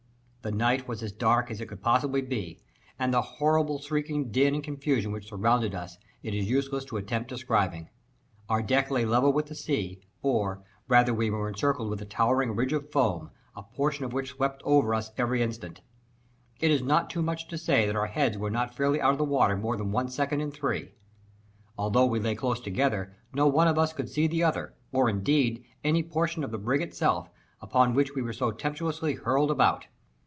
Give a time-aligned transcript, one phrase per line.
[0.43, 2.59] The night was as dark as it could possibly be,
[2.97, 7.29] and the horrible shrieking din and confusion which surrounded us it is useless to attempt
[7.29, 7.91] describing.
[8.49, 12.55] Our deck lay level with the sea, or rather we were encircled with a towering
[12.55, 15.81] ridge of foam, a portion of which swept over us every instant.
[16.59, 19.19] It is not too much to say that our heads were not fairly out of
[19.19, 20.93] the water more than one second in three.
[21.77, 25.63] Although we lay close together, no one of us could see the other, or, indeed,
[25.83, 27.29] any portion of the brig itself,
[27.61, 29.85] upon which we were so tempestuously hurled about.